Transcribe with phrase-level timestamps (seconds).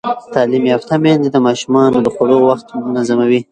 [0.33, 3.39] تعلیم یافته میندې د ماشومانو د خوړو وخت منظموي.